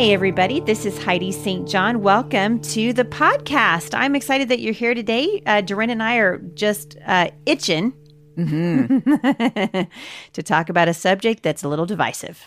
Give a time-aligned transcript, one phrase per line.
[0.00, 0.60] Hey, everybody.
[0.60, 1.68] This is Heidi St.
[1.68, 2.00] John.
[2.00, 3.92] Welcome to the podcast.
[3.92, 5.42] I'm excited that you're here today.
[5.44, 7.92] Uh, Dorinda and I are just uh, itching
[8.38, 12.42] to talk about a subject that's a little divisive.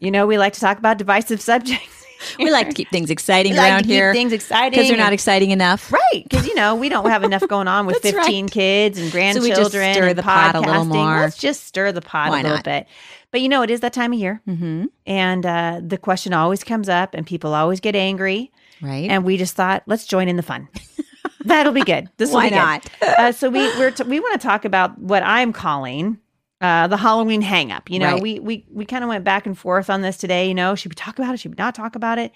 [0.00, 2.01] you know, we like to talk about divisive subjects.
[2.38, 4.88] We like to keep things exciting We like around to keep here things exciting because
[4.88, 5.92] they're not exciting enough.
[5.92, 8.50] Right, because you know we don't have enough going on with 15 right.
[8.52, 9.54] kids and we grandchildren.
[9.54, 11.20] just stir the pot a little more.
[11.20, 12.64] Let's just stir the pot Why a little not?
[12.64, 12.86] bit.
[13.30, 14.84] But you know, it is that time of year, Mm-hmm.
[15.06, 18.52] and uh, the question always comes up, and people always get angry.
[18.82, 19.08] Right.
[19.10, 20.68] And we just thought, let's join in the fun.
[21.44, 22.08] That'll be good.
[22.18, 22.50] This will Why
[22.80, 23.08] be good.
[23.18, 26.18] uh, so we we're t- we want to talk about what I'm calling
[26.62, 27.90] uh, the Halloween hang up.
[27.90, 28.22] You know, Right.
[28.22, 30.48] we we we kind of went back and forth on this today.
[30.48, 31.38] You know, should we talk about it?
[31.40, 32.32] Should we not talk about it?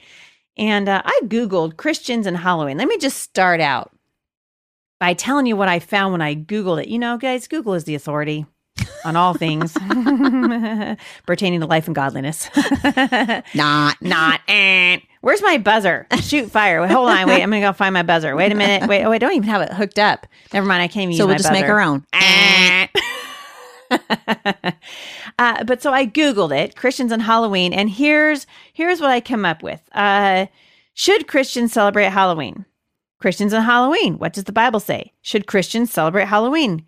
[0.59, 2.77] And uh, I googled Christians and Halloween.
[2.79, 3.93] Let me just start out
[4.99, 6.89] by telling you what I found when I googled it.
[6.89, 8.47] You know, guys, Google is the authority
[9.05, 9.73] on all things
[11.27, 12.49] pertaining to life and godliness.
[13.55, 14.01] not.
[14.01, 14.41] not.
[14.49, 14.99] eh.
[15.21, 16.07] Where's my buzzer?
[16.21, 16.81] Shoot fire.
[16.81, 17.27] Wait, hold on.
[17.29, 18.35] Wait, I'm gonna go find my buzzer.
[18.37, 18.89] Wait a minute.
[18.89, 20.27] Wait, oh, I don't even have it hooked up.
[20.53, 20.83] Never mind.
[20.83, 22.07] I can't even use So we'll my just make our own.
[25.39, 29.45] Uh, but so I googled it, Christians and Halloween, and here's here's what I come
[29.45, 29.83] up with.
[29.93, 30.47] Uh,
[30.95, 32.65] should Christians celebrate Halloween?
[33.21, 34.19] Christians and Halloween.
[34.19, 35.13] What does the Bible say?
[35.21, 36.87] Should Christians celebrate Halloween?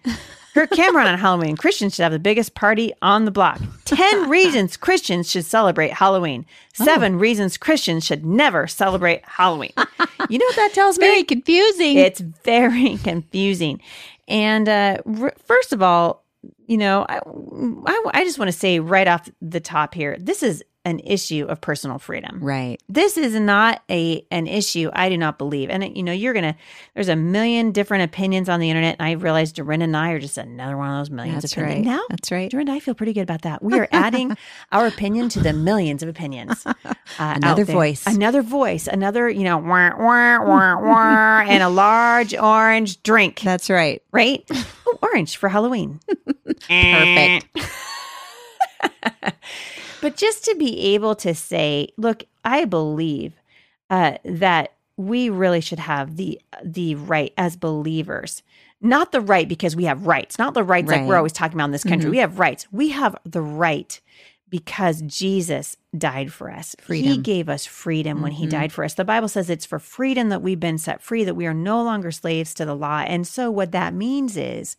[0.55, 1.57] Kirk Cameron on Halloween.
[1.57, 3.61] Christians should have the biggest party on the block.
[3.85, 6.47] 10 reasons Christians should celebrate Halloween.
[6.73, 9.73] Seven reasons Christians should never celebrate Halloween.
[10.31, 11.07] You know what that tells me?
[11.07, 11.99] Very confusing.
[11.99, 13.81] It's very confusing.
[14.27, 16.25] And uh, r- first of all,
[16.67, 17.19] you know, I,
[17.87, 21.45] I, I just want to say right off the top here this is an issue
[21.47, 22.39] of personal freedom.
[22.43, 22.81] right.
[22.89, 25.69] This is not a an issue I do not believe.
[25.69, 26.57] And you know, you're gonna
[26.95, 28.97] there's a million different opinions on the internet.
[28.99, 31.59] And I realize Dorinda and I are just another one of those millions That's of
[31.65, 31.87] opinions.
[31.87, 31.93] right.
[31.95, 32.51] Now That's right.
[32.51, 33.63] Dorinda, I feel pretty good about that.
[33.63, 34.35] We are adding
[34.73, 36.65] our opinion to the millions of opinions.
[37.19, 38.07] Uh, Another voice.
[38.07, 38.87] Another voice.
[38.87, 44.03] Another, you know, wah, wah, wah, wah, and a large orange drink, That's right.
[44.13, 44.49] right?
[44.91, 46.01] Oh, orange for Halloween.
[46.69, 47.47] Perfect.
[50.01, 53.33] But just to be able to say, look, I believe
[53.91, 58.45] uh, that we really should have the the right as believers,
[58.81, 61.65] not the right because we have rights, not the rights like we're always talking about
[61.67, 62.07] in this country.
[62.09, 62.13] Mhm.
[62.13, 62.67] We have rights.
[62.71, 64.01] We have the right
[64.51, 66.75] because Jesus died for us.
[66.89, 68.51] He gave us freedom when he Mhm.
[68.51, 68.95] died for us.
[68.95, 71.83] The Bible says it's for freedom that we've been set free, that we are no
[71.83, 73.01] longer slaves to the law.
[73.07, 74.77] And so what that means is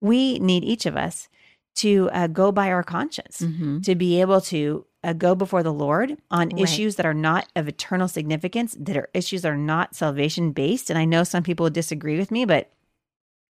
[0.00, 1.28] we need each of us
[1.76, 3.82] to uh, go by our conscience Mhm.
[3.84, 6.58] to be able to uh, go before the Lord on Right.
[6.58, 10.90] issues that are not of eternal significance, that are issues that are not salvation based.
[10.90, 12.70] And I know some people would disagree with me, but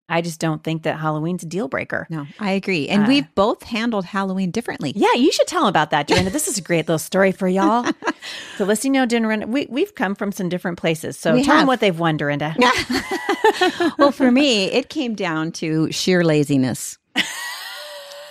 [0.09, 2.07] I just don't think that Halloween's a deal breaker.
[2.09, 2.87] No, I agree.
[2.89, 4.91] And Uh, we've both handled Halloween differently.
[4.95, 6.31] Yeah, you should tell them about that, Dorinda.
[6.31, 7.85] this is a great little story for y'all.
[8.57, 11.17] so listening to Dorinda, we, we've come from some different places.
[11.17, 12.55] So We tell them what they've won, Dorinda.
[13.97, 16.97] well, for me, it came down to sheer laziness.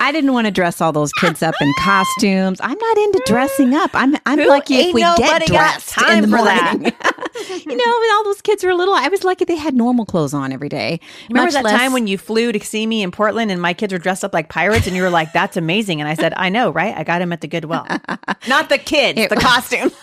[0.00, 2.60] I didn't want to dress all those kids up in costumes.
[2.62, 3.90] I'm not into dressing up.
[3.94, 6.92] I'm I'm Who lucky if we get dressed time in the morning.
[7.48, 10.34] you know, when all those kids were little, I was lucky they had normal clothes
[10.34, 11.00] on every day.
[11.28, 13.92] Remember that less- time when you flew to see me in Portland and my kids
[13.92, 16.00] were dressed up like pirates and you were like, that's amazing.
[16.00, 16.94] And I said, I know, right?
[16.96, 17.86] I got them at the Goodwill.
[18.48, 19.90] Not the kids, It- the costume.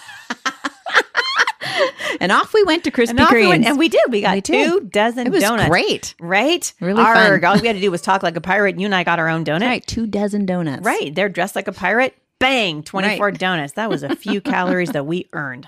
[2.21, 4.01] and off we went to Krispy And, we went- and we did.
[4.09, 4.91] We got We two did.
[4.91, 5.69] dozen it was donuts.
[5.69, 6.15] great.
[6.19, 6.71] Right?
[6.79, 7.41] Really Arg.
[7.41, 7.51] fun.
[7.51, 8.71] All we had to do was talk like a pirate.
[8.75, 9.61] and You and I got our own donut.
[9.67, 10.83] Right, two dozen donuts.
[10.85, 11.13] Right.
[11.13, 12.15] They're dressed like a pirate.
[12.39, 13.73] Bang, 24 donuts.
[13.73, 15.67] That was a few calories that we earned.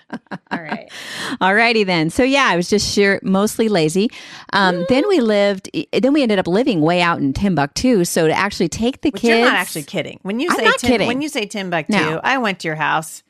[0.51, 0.91] All right.
[1.41, 2.09] Alrighty then.
[2.09, 4.09] So yeah, I was just sheer mostly lazy.
[4.51, 5.69] Um, then we lived.
[5.93, 8.03] Then we ended up living way out in Timbuktu.
[8.03, 10.19] So to actually take the But kids, you're not actually kidding.
[10.23, 11.07] When you I'm say Tim, kidding.
[11.07, 12.19] when you say Timbuktu, No.
[12.21, 13.23] I went to your house.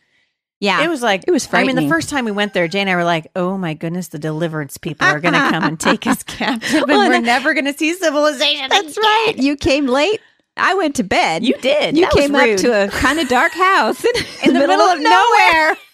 [0.59, 2.81] yeah, It was like it was I mean, the first time we went there, Jay
[2.81, 5.79] and I were like, "Oh my goodness, the deliverance people are going to come and
[5.79, 9.33] take us captive, and Well, we're never going to see civilization." That's again." right.
[9.37, 10.21] You came late.
[10.59, 11.43] I went to bed.
[11.43, 11.97] You did.
[11.97, 14.11] You That came up to a kind of dark house in,
[14.49, 15.77] in the middle of nowhere.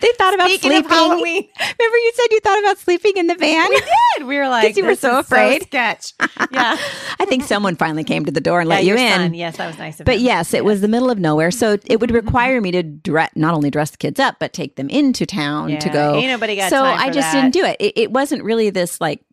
[0.00, 0.90] They thought about Speaking of sleeping.
[0.90, 3.68] Halloween, Remember, you said you thought about sleeping in the van.
[3.70, 4.26] we did.
[4.26, 6.12] We were like, you were so afraid." sketch.
[6.50, 6.76] Yeah,
[7.18, 9.10] I think someone finally came to the door and yeah, let you in.
[9.12, 9.34] son.
[9.34, 10.26] Yes, that was nice of But him.
[10.26, 12.26] yes, it was the middle of nowhere, so it would mm-hmm.
[12.26, 15.78] require me to dress, not only dress the kids up, but take them into town
[15.78, 16.14] to go.
[16.16, 17.40] ain't nobody got so I just that.
[17.40, 17.76] didn't do it.
[17.80, 17.92] it.
[17.96, 19.24] It wasn't really this like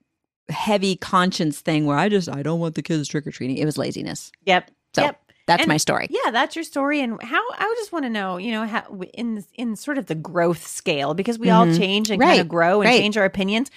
[0.49, 3.57] heavy conscience thing where I just I don't want the kids trick or treating.
[3.57, 4.31] It was laziness.
[4.45, 4.71] Yep.
[4.95, 5.21] So yep.
[5.47, 6.07] that's And- my story.
[6.09, 9.43] Yeah, that's your story, and how I just want to know, you know, how in
[9.55, 11.77] in sort of the growth scale because we all Mhm.
[11.77, 12.99] change and kind of grow and right.
[12.99, 13.69] change our opinions.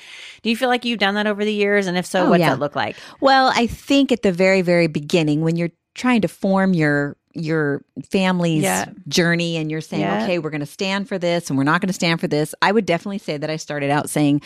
[0.43, 2.41] Do you feel like you've done that over the years, and if so, Oh, what's
[2.41, 2.51] yeah.
[2.51, 2.97] that look like?
[3.21, 7.83] Well, I think at the very very beginning when you're trying to form your your
[8.11, 8.85] family's Yeah.
[9.09, 10.23] journey and you're saying, Yeah.
[10.25, 12.55] okay, we're going to stand for this and we're not going to stand for this,
[12.61, 14.43] I would definitely say that I started out saying,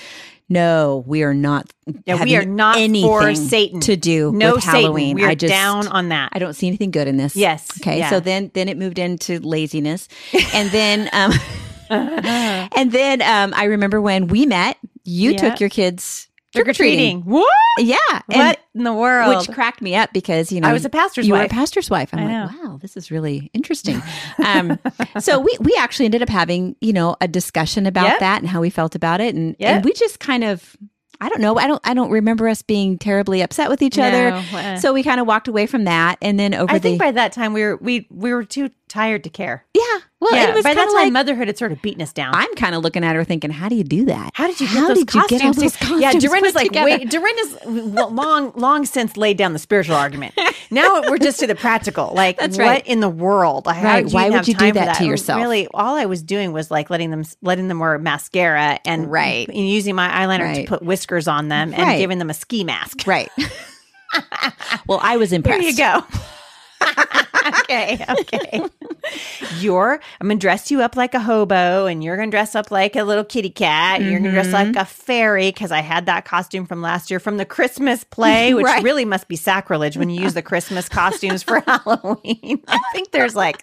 [0.49, 1.73] no, we are not.
[2.07, 3.81] Yeah, we are not for Satan.
[3.81, 4.81] to do No with Satan.
[4.83, 5.17] Halloween.
[5.17, 6.31] We are I just down on that.
[6.33, 7.35] I don't see anything good in this.
[7.37, 7.69] Yes.
[7.81, 7.99] Okay.
[7.99, 8.11] Yeah.
[8.11, 10.09] So then then it moved into laziness.
[10.55, 11.33] And then um
[11.91, 15.37] and then um I remember when we met, you Yeah.
[15.39, 17.21] took your kids Trick or treating.
[17.23, 17.47] What?
[17.79, 17.97] Yeah.
[18.27, 19.37] What in the world?
[19.37, 21.51] which cracked me up because you know I was a pastor's you were wife.
[21.51, 22.11] a pastor's wife.
[22.13, 24.03] I'm I like, wow, this is really interesting.
[24.45, 24.79] Um,
[25.21, 28.19] so we we actually ended up having you know a discussion about Yep.
[28.21, 29.69] that and how we felt about it, and Yep.
[29.77, 30.77] and we just kind of.
[31.21, 31.57] I don't know.
[31.59, 31.81] I don't.
[31.85, 34.29] I don't remember us being terribly upset with each other.
[34.31, 36.99] Uh, So we kind of walked away from that, and then over I the think
[36.99, 39.65] by that time we were we we were too tired to care.
[39.75, 39.83] yeah.
[40.19, 42.35] Well, yeah, it was by that time like motherhood had sort of beaten us down.
[42.35, 44.31] I'm kind of looking at her thinking, how do you do that?
[44.33, 46.55] How did you get How those did you get all those to- yeah, costumes Dorinda's
[46.55, 46.85] like, together?
[46.87, 50.35] wait, Dorinda's long, long since laid down the spiritual argument.
[50.71, 52.13] Now we're just to the practical.
[52.15, 53.67] Like, That's what in the world?
[53.67, 54.07] How Right.
[54.07, 55.41] Why would you do for that to yourself?
[55.41, 59.49] Really, all I was doing was like letting them, letting them wear mascara and Right.
[59.49, 60.67] and using my eyeliner Right.
[60.67, 61.99] to put whiskers on them and Right.
[61.99, 63.07] giving them a ski mask.
[63.07, 63.31] Right.
[64.87, 65.61] well, I was impressed.
[65.61, 66.05] There you go.
[67.61, 68.63] okay, okay.
[69.59, 72.97] You're I'm gonna dress you up like a hobo, and you're gonna dress up like
[72.97, 74.01] a little kitty cat.
[74.01, 74.73] and You're gonna dress Mm-hmm.
[74.75, 78.53] like a fairy because I had that costume from last year from the Christmas play,
[78.55, 78.83] which Right.
[78.83, 82.63] really must be sacrilege when you use the Christmas costumes for Halloween.
[82.69, 83.63] I think there's like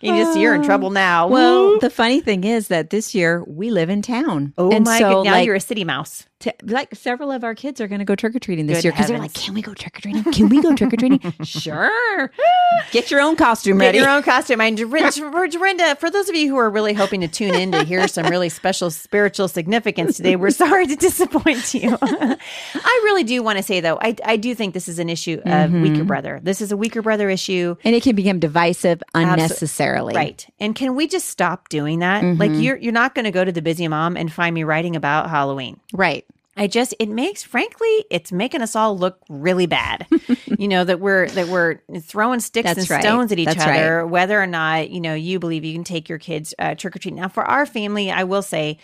[0.00, 1.28] you just you're in trouble now.
[1.28, 4.54] Well, the funny thing is that this year we live in town.
[4.58, 6.26] oh and my so, god, now like, you're a city mouse.
[6.40, 8.84] T- like several of our kids are going to go trick or treating this Good
[8.84, 10.24] year because they're like, "Can we go trick or treating?
[10.32, 12.32] Can we go trick or treating?" sure.
[12.90, 13.98] Get your own costume Get ready.
[13.98, 14.60] your own costume.
[14.60, 18.08] And Dorinda, for those of you who are really hoping to tune in to hear
[18.08, 21.96] some really special spiritual significance today, we're sorry to disappoint you.
[22.00, 25.40] I really do want to say, though, I, I do think this is an issue
[25.44, 25.82] of mm-hmm.
[25.82, 26.40] weaker brother.
[26.42, 27.76] This is a weaker brother issue.
[27.84, 30.14] and it can become divisive unnecessarily.
[30.14, 30.46] Right.
[30.58, 32.24] And can we just stop doing that?
[32.24, 32.60] Like mm-hmm.
[32.60, 35.30] you're you're not going to go to the busy mom and find me writing about
[35.30, 35.78] Halloween.
[35.92, 36.24] Right.
[36.60, 40.06] I just it makes frankly it's making us all look really bad.
[40.58, 43.02] you know that we're that we're throwing sticks That's and right.
[43.02, 46.08] stones at each That's other whether or not, you know, you believe you can take
[46.08, 47.14] your kids uh, trick or treat.
[47.14, 48.78] Now for our family, I will say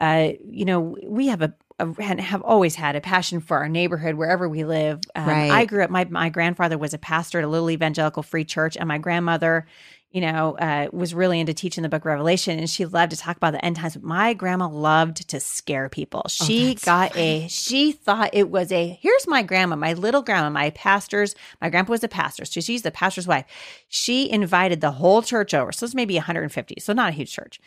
[0.00, 1.54] uh you know, we have a
[2.00, 5.00] have always had a passion for our neighborhood wherever we live.
[5.14, 5.50] Um, Right.
[5.50, 5.90] I grew up.
[5.90, 9.66] My my grandfather was a pastor at a little evangelical free church, and my grandmother,
[10.10, 13.36] you know, uh, was really into teaching the Book Revelation, and she loved to talk
[13.36, 13.94] about the end times.
[13.94, 16.24] But my grandma loved to scare people.
[16.28, 17.46] She that's got a.
[17.48, 18.98] She thought it was a.
[19.00, 21.34] Here's my grandma, my little grandma, my pastor's.
[21.60, 23.44] My grandpa was a pastor, so she's the pastor's wife.
[23.88, 25.72] She invited the whole church over.
[25.72, 26.76] So it's maybe 150.
[26.80, 27.60] So not a huge church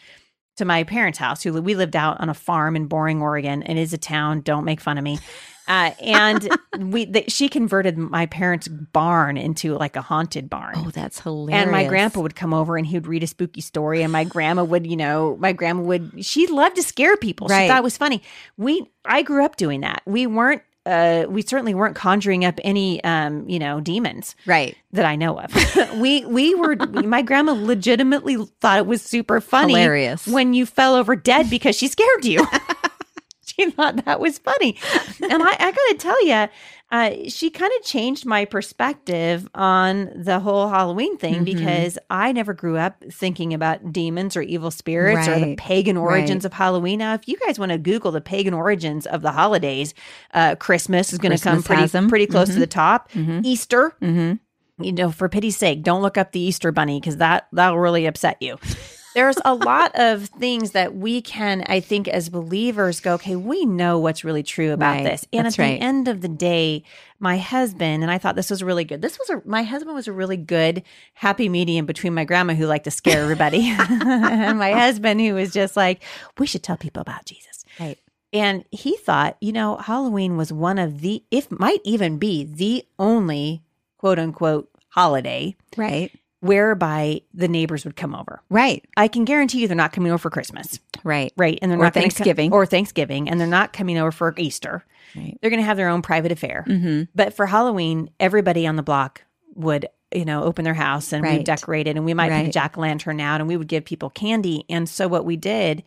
[0.57, 1.43] to my parents' house.
[1.43, 3.63] Who we lived out on a farm in Boring, Oregon.
[3.63, 4.41] It is a town.
[4.41, 5.19] Don't make fun of me.
[5.67, 6.49] Uh, and
[6.79, 10.73] we, the, she converted my parents' barn into like a haunted barn.
[10.75, 11.61] Oh, that's hilarious.
[11.61, 14.23] and my grandpa would come over and he would read a spooky story, and my
[14.23, 16.25] grandma would, you know, my grandma would.
[16.25, 17.47] She loved to scare people.
[17.47, 17.67] She Right.
[17.69, 18.21] thought it was funny.
[18.57, 20.01] We, I grew up doing that.
[20.05, 20.63] We weren't.
[20.85, 24.75] Uh, we certainly weren't conjuring up any, um, you know, demons Right.
[24.93, 25.53] that I know of.
[25.99, 30.25] we we were my grandma legitimately thought it was super funny Hilarious.
[30.27, 32.45] when you fell over dead because she scared you.
[33.61, 34.77] she thought that was funny.
[35.21, 36.47] And I, I gotta tell you,
[36.91, 41.45] uh, she kind of changed my perspective on the whole Halloween thing Mhm.
[41.45, 46.43] because I never grew up thinking about demons or evil spirits or the pagan origins
[46.43, 46.51] Right.
[46.51, 46.99] of Halloween.
[46.99, 49.93] Now, if you guys want to Google the pagan origins of the holidays,
[50.33, 52.59] uh, Christmas is going to come pretty pretty close to Mhm.
[52.59, 53.09] the top.
[53.13, 53.45] Mhm.
[53.45, 54.83] Easter, Mm-hmm.
[54.83, 58.05] you know, for pity's sake, don't look up the Easter bunny because that that'll really
[58.05, 58.57] upset you.
[59.13, 63.65] There's a lot of things that we can, I think, as believers, go, okay, we
[63.65, 65.03] know what's really true about Right.
[65.03, 65.25] this.
[65.33, 65.79] And That's at right.
[65.79, 66.83] the end of the day,
[67.19, 69.01] my husband and I thought this was really good.
[69.01, 72.65] This was a my husband was a really good happy medium between my grandma who
[72.67, 76.01] liked to scare everybody and my husband who was just like,
[76.37, 77.65] we should tell people about Jesus.
[77.79, 77.97] Right.
[78.33, 82.85] And he thought, you know, Halloween was one of the, if might even be the
[82.97, 83.61] only
[83.97, 86.11] quote unquote holiday Right.
[86.41, 88.41] Whereby the neighbors would come over.
[88.49, 88.83] Right.
[88.97, 91.31] I can guarantee you they're not coming over for Christmas, Right.
[91.37, 91.57] right?
[91.61, 92.51] And they're Or not gonna co- Thanksgiving.
[92.53, 94.83] or Thanksgiving, and they're not coming over for Easter.
[95.15, 95.37] Right.
[95.41, 96.63] They're going to have their own private affair.
[96.67, 97.03] Mm-hmm.
[97.13, 99.23] But for Halloween, everybody on the block
[99.55, 101.45] would, you know, open their house and we Right.
[101.45, 104.09] decorated and we might put a jack o' lantern out and we would give people
[104.09, 104.63] candy.
[104.69, 105.83] And so what we did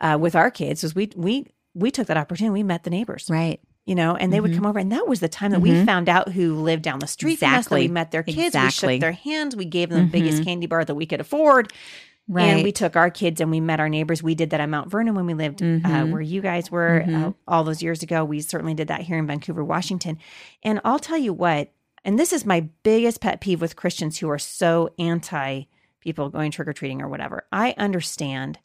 [0.00, 2.50] uh, with our kids was we we we took that opportunity.
[2.52, 3.60] We met the neighbors, Right.
[3.84, 4.56] You know, and they would Mhm.
[4.56, 4.78] come over.
[4.78, 5.84] And that was the time that we Mhm.
[5.86, 7.66] found out who lived down the street from us.
[7.68, 8.54] That we met their kids.
[8.56, 9.56] We shook their hands.
[9.56, 10.44] We gave them the biggest Mhm.
[10.44, 11.72] candy bar that we could afford.
[12.28, 12.44] Right.
[12.44, 14.22] And we took our kids and we met our neighbors.
[14.22, 16.12] We did that at Mount Vernon when we lived uh, Mhm.
[16.12, 17.34] where you guys were uh, Mhm.
[17.48, 18.24] all those years ago.
[18.24, 20.18] We certainly did that here in Vancouver, Washington.
[20.62, 21.72] And I'll tell you what,
[22.04, 25.62] and this is my biggest pet peeve with Christians who are so anti
[26.00, 27.44] people going trick or treating or whatever.
[27.52, 28.58] I understand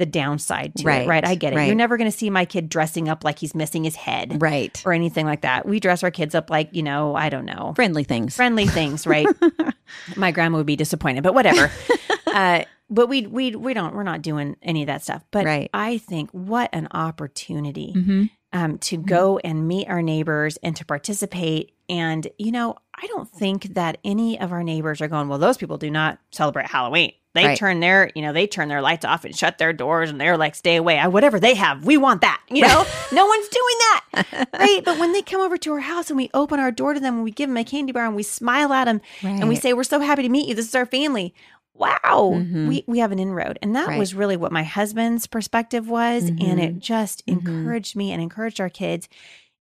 [0.00, 1.24] the downside to Right, it, right?
[1.24, 1.56] I get it.
[1.56, 1.66] right.
[1.66, 4.82] You're never going to see my kid dressing up like he's missing his head Right.
[4.84, 5.66] or anything like that.
[5.66, 8.34] We dress our kids up like, you know, I don't know, Friendly things.
[8.34, 9.28] friendly things, right?
[10.16, 11.70] My grandma would be disappointed, but whatever.
[12.26, 15.22] uh, but we we we don't we're not doing any of that stuff.
[15.30, 15.70] But Right.
[15.72, 20.84] I think what an opportunity hmm um, to go and meet our neighbors and to
[20.84, 21.70] participate.
[21.90, 25.28] And you know, I don't think that any of our neighbors are going.
[25.28, 27.12] Well, those people do not celebrate Halloween.
[27.32, 27.58] They Right.
[27.58, 30.36] turn their, you know, they turn their lights off and shut their doors, and they're
[30.36, 32.40] like, "Stay away." I, whatever they have, we want that.
[32.50, 34.82] You know, no one's doing that, right?
[34.84, 37.14] But when they come over to our house and we open our door to them
[37.16, 39.72] and we give them a candy bar and we smile at them and we say,
[39.72, 40.54] "We're so happy to meet you.
[40.54, 41.34] This is our family."
[41.74, 42.66] Wow, Mhm.
[42.68, 43.98] we we have an inroad, and that Right.
[43.98, 46.62] was really what my husband's perspective was, and Mhm.
[46.64, 47.32] it just Mhm.
[47.38, 49.08] encouraged me and encouraged our kids.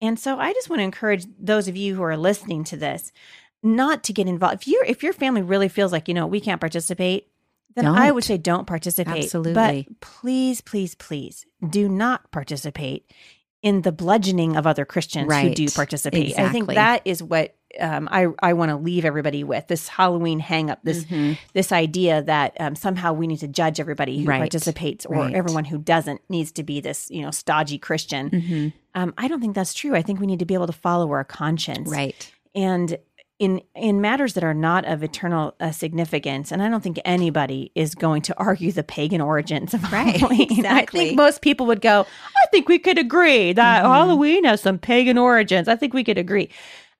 [0.02, 3.12] And so I just want to encourage those of you who are listening to this
[3.62, 4.56] not to get involved.
[4.56, 7.28] If you if your family really feels like you know we can't participate,
[7.76, 9.24] then I would say don't participate.
[9.24, 9.86] Absolutely.
[9.88, 13.10] but please, please, please do not participate
[13.62, 15.74] in the bludgeoning of other Christians who do Right.
[15.74, 16.38] participate.
[16.38, 20.40] I think that is what um, I I want to leave everybody with this Halloween
[20.40, 21.38] hang up this Mhm.
[21.54, 24.40] this idea that um, somehow we need to judge everybody who Right.
[24.40, 25.34] participates or Right.
[25.34, 28.28] everyone who doesn't needs to be this you know stodgy Christian.
[28.28, 28.72] Mhm.
[28.94, 29.94] Um, I don't think that's true.
[29.94, 32.30] I think we need to be able to follow our conscience, Right.
[32.54, 32.98] And
[33.42, 37.72] in in matters that are not of eternal uh, significance, and I don't think anybody
[37.74, 40.64] is going to argue the pagan origins of Right, Halloween.
[40.80, 42.06] I think most people would go,
[42.42, 43.88] "I think we could agree that Mhm.
[43.88, 46.48] Halloween has some pagan origins." I think we could agree.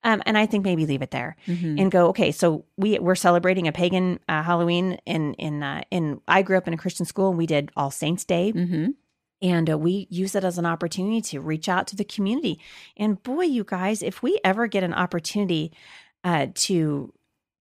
[0.04, 1.80] Um, and I think maybe leave it there Mhm.
[1.80, 6.20] and go okay so we we're celebrating a pagan uh, halloween in in uh, in
[6.26, 8.94] i grew up in a christian school and we did all saints day Mhm.
[9.40, 12.58] and uh, we use it as an opportunity to reach out to the community
[12.96, 15.70] and boy you guys if we ever get an opportunity
[16.24, 17.12] uh, to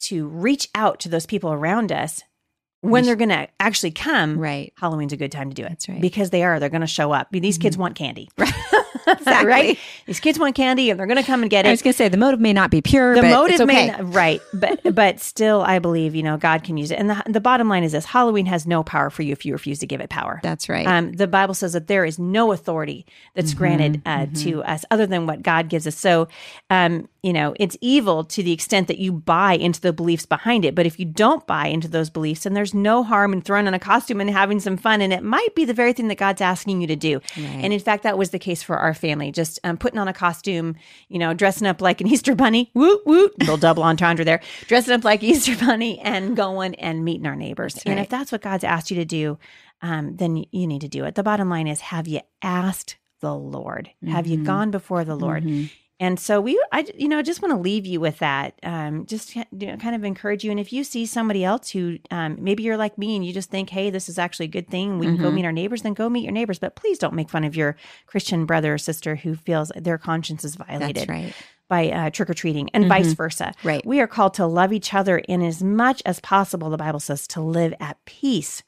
[0.00, 2.22] to reach out to those people around us
[2.82, 4.72] when they're going to actually come Right.
[4.76, 6.00] halloween's a good time to do it That's right.
[6.00, 8.52] because they are they're going to show up these kids want candy Right.
[9.06, 9.46] Exactly.
[9.46, 11.68] right these kids want candy and they're going to come and get it.
[11.68, 13.64] I was going to say the motive may not be pure, the motive okay.
[13.66, 17.10] may not, right but but still i believe you know god can use it and
[17.10, 19.78] the, the bottom line is this halloween has no power for you if you refuse
[19.80, 20.86] to give it power That's right.
[20.86, 24.86] um, the bible says that there is no authority that's Mm-hmm, granted uh, to us
[24.90, 26.28] other than what god gives us so
[26.70, 30.64] um, you know it's evil to the extent that you buy into the beliefs behind
[30.64, 30.74] it.
[30.74, 33.74] But if you don't buy into those beliefs then there's no harm in throwing on
[33.74, 35.00] a costume and having some fun.
[35.00, 37.14] And it might be the very thing that god's asking you to do.
[37.36, 37.60] Right.
[37.64, 40.12] and in fact that was the case for our family just um, putting on a
[40.12, 40.76] costume
[41.08, 42.70] you know dressing up like an easter bunny.
[42.74, 43.32] Woot woot.
[43.40, 44.40] Little double entendre there.
[44.68, 47.78] Dressing up like Easter bunny and going and meeting our neighbors.
[47.86, 49.38] And if that's what god's asked you to do
[49.82, 51.14] um, then you need to do it.
[51.14, 53.90] The bottom line is have you asked the lord?
[54.06, 54.44] Have you Mhm.
[54.44, 55.44] gone before the lord?
[55.44, 55.70] Mhm.
[56.04, 58.58] And so we, I, you know, just want to leave you with that.
[58.62, 60.50] Um, just you know, kind of encourage you.
[60.50, 63.50] And if you see somebody else who, um, maybe you're like me and you just
[63.50, 64.98] think, hey, this is actually a good thing.
[64.98, 65.34] We can go Mhm.
[65.34, 65.80] meet our neighbors.
[65.80, 66.58] Then go meet your neighbors.
[66.58, 70.44] But please don't make fun of your Christian brother or sister who feels their conscience
[70.44, 71.32] is violated right.
[71.68, 73.54] by uh, trick or treating, and vice versa.
[73.64, 73.84] Right.
[73.86, 77.26] We are called to love each other, in as much as possible, the Bible says
[77.28, 78.62] to live at peace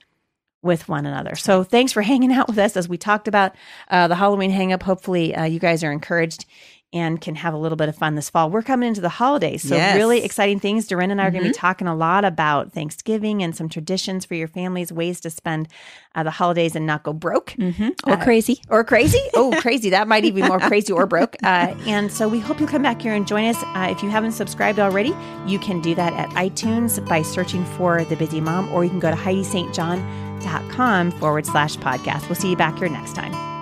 [0.62, 1.36] with one another.
[1.36, 3.52] So thanks for hanging out with us as we talked about
[3.90, 4.82] uh, the Halloween hang up.
[4.82, 6.46] Hopefully, uh, you guys are encouraged
[6.96, 8.48] and can have a little bit of fun this fall.
[8.50, 9.62] We're coming into the holidays.
[9.62, 9.94] So, Yes.
[9.96, 10.86] really exciting things.
[10.86, 14.24] Dorinda and I are going to be talking a lot about Thanksgiving and some traditions
[14.24, 15.68] for your families, ways to spend
[16.14, 18.62] uh, the holidays and not go broke hmm Or crazy.
[18.70, 19.18] or crazy.
[19.34, 19.90] Oh, crazy.
[19.90, 21.36] That might even be more crazy or broke.
[21.42, 23.62] Uh, and so we hope you'll come back here and join us.
[23.74, 25.14] Uh, if you haven't subscribed already,
[25.46, 29.00] you can do that at iTunes by searching for The Busy Mom, or you can
[29.00, 32.28] go to HeidiSt.John.com forward slash podcast.
[32.28, 33.55] We'll see you back here next time.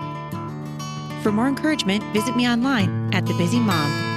[1.25, 4.14] For more encouragement, visit me online at thebusymom.com.